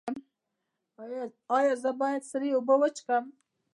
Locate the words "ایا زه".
1.57-1.91